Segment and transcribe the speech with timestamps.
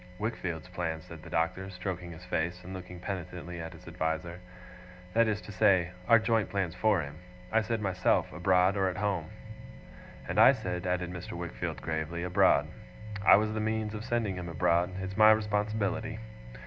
[0.17, 4.39] 'Wickfield's plans,' said the Doctor, stroking his face, and looking penitently at his adviser.
[5.13, 7.19] 'That is to say, our joint plans for him.
[7.51, 9.29] I said myself, abroad or at home.'
[10.27, 11.33] 'And I said' added Mr.
[11.33, 12.67] Wickfield gravely, 'abroad.
[13.23, 14.89] I was the means of sending him abroad.
[15.03, 16.17] It's my responsibility.